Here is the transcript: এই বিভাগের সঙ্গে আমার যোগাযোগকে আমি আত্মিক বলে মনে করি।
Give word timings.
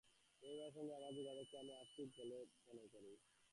এই 0.43 0.49
বিভাগের 0.51 0.73
সঙ্গে 0.75 0.93
আমার 0.95 1.11
যোগাযোগকে 1.19 1.55
আমি 1.57 1.73
আত্মিক 1.81 2.09
বলে 2.17 2.37
মনে 2.67 2.85
করি। 2.93 3.11